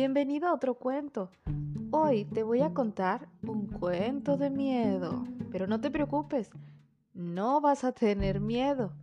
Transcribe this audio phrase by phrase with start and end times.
[0.00, 1.30] bienvenido a otro cuento.
[1.90, 6.50] Hoy te voy a contar un cuento de miedo, pero no te preocupes,
[7.12, 8.94] no vas a tener miedo.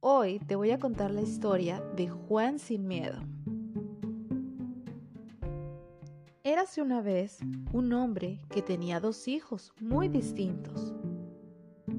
[0.00, 3.20] Hoy te voy a contar la historia de Juan sin miedo.
[6.42, 7.38] Érase una vez
[7.72, 10.92] un hombre que tenía dos hijos muy distintos.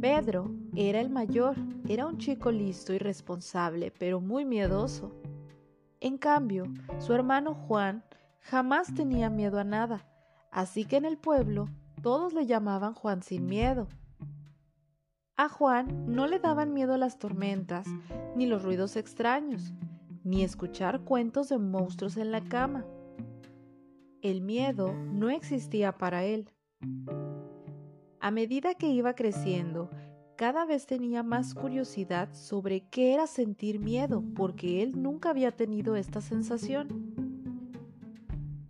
[0.02, 1.56] Pedro era el mayor,
[1.88, 5.10] era un chico listo y responsable, pero muy miedoso.
[6.02, 6.66] En cambio,
[7.00, 8.04] su hermano Juan
[8.42, 10.06] jamás tenía miedo a nada,
[10.52, 11.70] así que en el pueblo
[12.02, 13.88] todos le llamaban Juan sin miedo.
[15.38, 17.88] A Juan no le daban miedo las tormentas,
[18.36, 19.74] ni los ruidos extraños,
[20.24, 22.86] ni escuchar cuentos de monstruos en la cama.
[24.22, 26.50] El miedo no existía para él.
[28.20, 29.90] A medida que iba creciendo,
[30.36, 35.96] cada vez tenía más curiosidad sobre qué era sentir miedo, porque él nunca había tenido
[35.96, 37.21] esta sensación.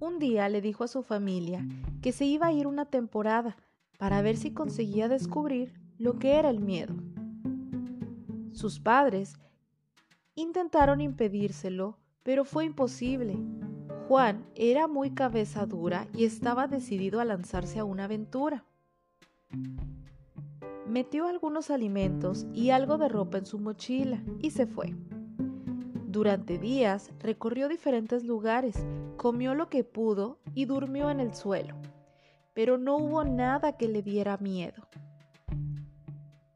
[0.01, 1.65] Un día le dijo a su familia
[2.01, 3.55] que se iba a ir una temporada
[3.97, 6.95] para ver si conseguía descubrir lo que era el miedo.
[8.51, 9.35] Sus padres
[10.35, 13.37] intentaron impedírselo, pero fue imposible.
[14.09, 18.65] Juan era muy cabeza dura y estaba decidido a lanzarse a una aventura
[20.91, 24.93] metió algunos alimentos y algo de ropa en su mochila y se fue.
[26.11, 31.77] Durante días recorrió diferentes lugares, comió lo que pudo y durmió en el suelo,
[32.53, 34.89] pero no hubo nada que le diera miedo.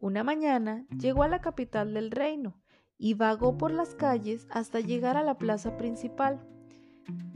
[0.01, 2.57] Una mañana llegó a la capital del reino
[2.97, 6.45] y vagó por las calles hasta llegar a la plaza principal,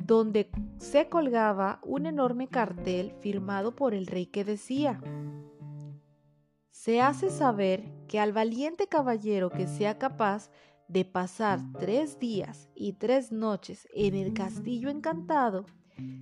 [0.05, 4.99] donde se colgaba un enorme cartel firmado por el rey que decía,
[6.69, 10.49] se hace saber que al valiente caballero que sea capaz
[10.89, 15.65] de pasar tres días y tres noches en el castillo encantado,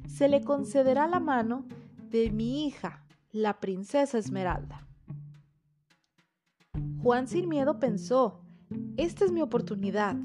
[0.08, 1.66] se le concederá la mano
[2.12, 4.86] de mi hija, la princesa Esmeralda.
[7.02, 8.42] Juan sin miedo pensó,
[8.98, 10.18] esta es mi oportunidad.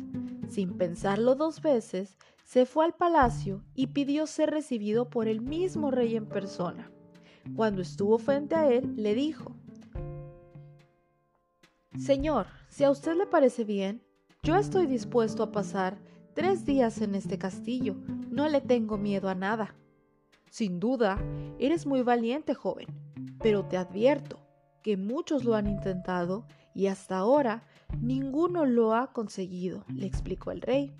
[0.48, 5.90] Sin pensarlo dos veces, se fue al palacio y pidió ser recibido por el mismo
[5.90, 6.90] rey en persona.
[7.54, 9.56] Cuando estuvo frente a él, le dijo,
[11.98, 14.02] Señor, si a usted le parece bien,
[14.44, 15.98] yo estoy dispuesto a pasar
[16.34, 17.94] tres días en este castillo.
[18.28, 19.76] No le tengo miedo a nada.
[20.50, 21.22] Sin duda,
[21.60, 22.88] eres muy valiente, joven,
[23.40, 24.40] pero te advierto
[24.82, 26.44] que muchos lo han intentado
[26.74, 27.62] y hasta ahora
[28.00, 30.92] ninguno lo ha conseguido, le explicó el rey.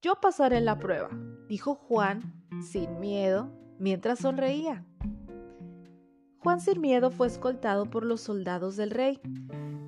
[0.00, 1.10] Yo pasaré la prueba,
[1.48, 4.86] dijo Juan sin miedo mientras sonreía.
[6.38, 9.20] Juan sin miedo fue escoltado por los soldados del rey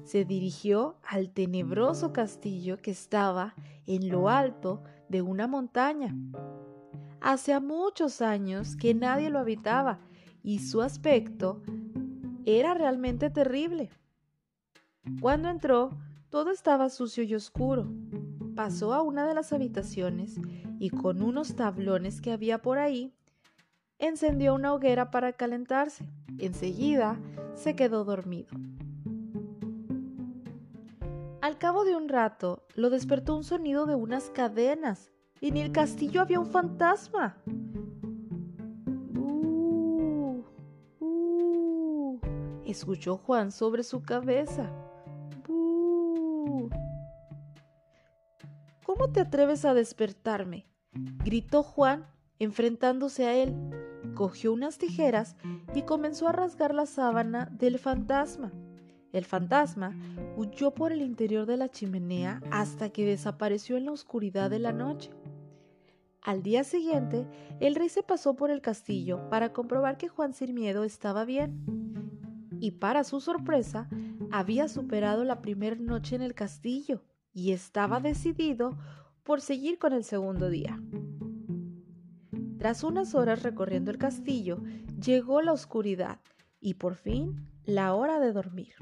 [0.08, 3.54] se dirigió al tenebroso castillo que estaba
[3.86, 6.16] en lo alto de una montaña.
[7.20, 9.98] Hace muchos años que nadie lo habitaba
[10.42, 11.60] y su aspecto
[12.46, 13.90] era realmente terrible.
[15.20, 15.90] Cuando entró,
[16.30, 17.86] todo estaba sucio y oscuro.
[18.56, 20.40] Pasó a una de las habitaciones
[20.78, 23.12] y con unos tablones que había por ahí,
[23.98, 26.08] encendió una hoguera para calentarse.
[26.38, 27.20] Enseguida
[27.54, 28.48] se quedó dormido.
[31.48, 35.10] Al cabo de un rato, lo despertó un sonido de unas cadenas.
[35.40, 37.38] Y en el castillo había un fantasma.
[42.66, 44.70] Escuchó Juan sobre su cabeza.
[45.48, 46.68] ¡Uh!
[48.84, 50.66] ¿Cómo te atreves a despertarme?
[51.24, 52.04] gritó Juan,
[52.38, 53.56] enfrentándose a él.
[54.14, 55.34] Cogió unas tijeras
[55.74, 58.52] y comenzó a rasgar la sábana del fantasma.
[59.12, 59.96] El fantasma
[60.36, 64.72] huyó por el interior de la chimenea hasta que desapareció en la oscuridad de la
[64.72, 65.10] noche.
[66.22, 67.26] Al día siguiente,
[67.60, 71.64] el rey se pasó por el castillo para comprobar que Juan sin miedo estaba bien.
[72.60, 73.88] Y para su sorpresa,
[74.30, 78.76] había superado la primera noche en el castillo y estaba decidido
[79.22, 80.78] por seguir con el segundo día.
[82.58, 84.60] Tras unas horas recorriendo el castillo,
[85.00, 86.18] llegó la oscuridad
[86.60, 88.74] y por fin la hora de dormir.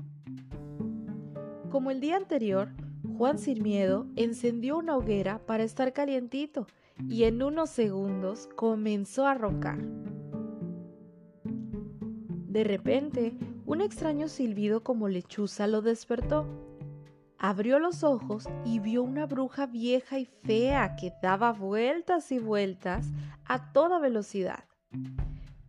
[1.77, 2.71] Como el día anterior,
[3.19, 6.67] Juan sin miedo encendió una hoguera para estar calientito
[7.07, 9.77] y en unos segundos comenzó a roncar.
[11.45, 13.37] De repente,
[13.67, 16.47] un extraño silbido como lechuza lo despertó.
[17.37, 23.07] Abrió los ojos y vio una bruja vieja y fea que daba vueltas y vueltas
[23.45, 24.65] a toda velocidad.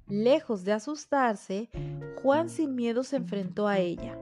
[0.07, 1.69] Lejos de asustarse,
[2.23, 4.17] Juan sin miedo se enfrentó a ella.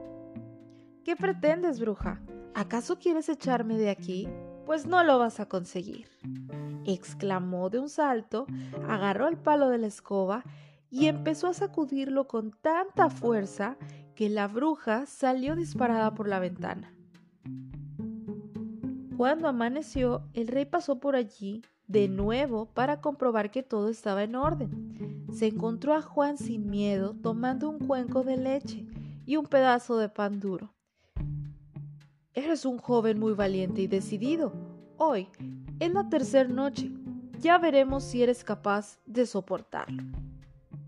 [1.06, 2.20] ¿Qué pretendes, bruja?
[2.56, 4.28] ¿Acaso quieres echarme de aquí?
[4.66, 6.08] Pues no lo vas a conseguir.
[6.84, 8.48] exclamó de un salto,
[8.90, 10.44] agarró el palo de la escoba
[10.90, 13.78] y empezó a sacudirlo con tanta fuerza
[14.16, 16.92] que la bruja salió disparada por la ventana.
[19.16, 24.36] Cuando amaneció, el rey pasó por allí de nuevo para comprobar que todo estaba en
[24.36, 25.28] orden.
[25.32, 28.88] Se encontró a Juan sin miedo tomando un cuenco de leche
[29.24, 30.75] y un pedazo de pan duro.
[32.36, 34.52] Eres un joven muy valiente y decidido.
[34.98, 35.30] Hoy
[35.80, 36.92] es la tercera noche.
[37.40, 40.04] Ya veremos si eres capaz de soportarlo.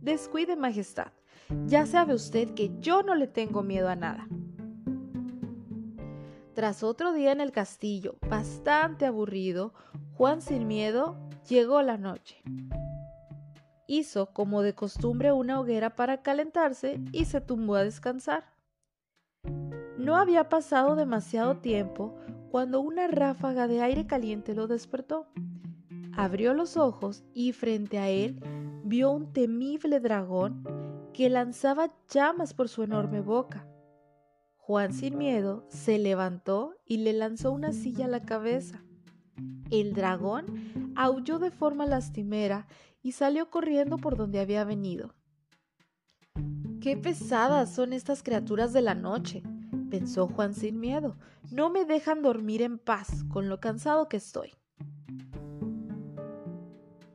[0.02, 1.14] Descuide, Majestad.
[1.66, 4.28] Ya sabe usted que yo no le tengo miedo a nada.
[6.54, 9.74] Tras otro día en el castillo, bastante aburrido,
[10.16, 11.16] Juan sin miedo
[11.48, 12.44] llegó la noche.
[13.88, 18.57] Hizo, como de costumbre, una hoguera para calentarse y se tumbó a descansar.
[19.98, 22.16] No había pasado demasiado tiempo
[22.52, 25.28] cuando una ráfaga de aire caliente lo despertó.
[26.14, 28.40] Abrió los ojos y frente a él
[28.84, 30.64] vio un temible dragón
[31.14, 33.68] que lanzaba llamas por su enorme boca.
[34.56, 38.84] Juan sin miedo se levantó y le lanzó una silla a la cabeza.
[39.72, 42.68] El dragón aulló de forma lastimera
[43.02, 45.16] y salió corriendo por donde había venido.
[46.82, 49.44] Qué pesadas son estas criaturas de la noche,
[49.90, 51.18] pensó Juan sin miedo.
[51.52, 54.54] No me dejan dormir en paz con lo cansado que estoy.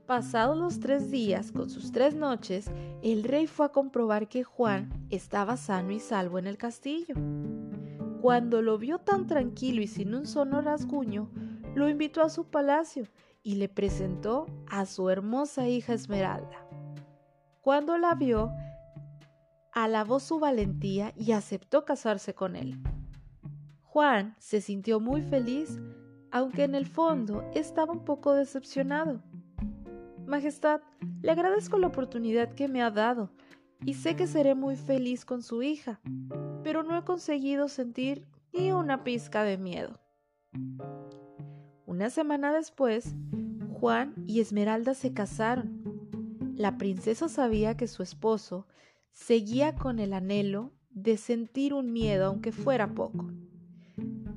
[0.06, 2.70] Pasados los tres días con sus tres noches,
[3.02, 7.14] el rey fue a comprobar que Juan estaba sano y salvo en el castillo.
[8.20, 11.30] Cuando lo vio tan tranquilo y sin un solo rasguño,
[11.74, 13.08] lo invitó a su palacio
[13.42, 16.66] y le presentó a su hermosa hija Esmeralda.
[17.60, 18.52] Cuando la vio,
[19.72, 22.78] alabó su valentía y aceptó casarse con él.
[23.82, 25.80] Juan se sintió muy feliz,
[26.30, 29.22] aunque en el fondo estaba un poco decepcionado
[30.32, 30.80] Majestad,
[31.20, 33.30] le agradezco la oportunidad que me ha dado
[33.84, 36.00] y sé que seré muy feliz con su hija,
[36.62, 40.00] pero no he conseguido sentir ni una pizca de miedo.
[41.84, 43.14] Una semana después,
[43.74, 45.82] Juan y Esmeralda se casaron.
[46.54, 48.66] La princesa sabía que su esposo
[49.12, 53.30] seguía con el anhelo de sentir un miedo aunque fuera poco.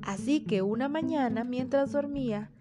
[0.02, 2.52] Así que una mañana, mientras dormía,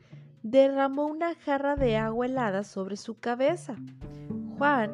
[0.42, 3.76] derramó una jarra de agua helada sobre su cabeza.
[4.58, 4.92] Juan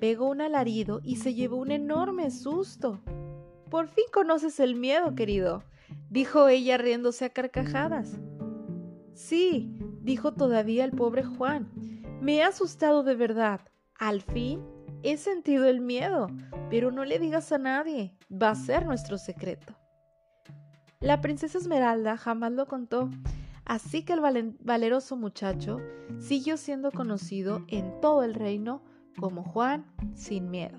[0.00, 3.00] pegó un alarido y se llevó un enorme susto.
[3.70, 5.62] Por fin conoces el miedo, querido,
[6.10, 8.18] dijo ella riéndose a carcajadas.
[9.14, 11.68] Sí, dijo todavía el pobre Juan,
[12.20, 13.60] me he asustado de verdad.
[13.94, 14.60] Al fin
[15.04, 16.28] He sentido el miedo,
[16.70, 19.74] pero no le digas a nadie, va a ser nuestro secreto.
[21.00, 23.10] La princesa Esmeralda jamás lo contó,
[23.64, 24.20] así que el
[24.60, 25.80] valeroso muchacho
[26.20, 28.82] siguió siendo conocido en todo el reino
[29.18, 29.84] como Juan
[30.14, 30.78] sin miedo.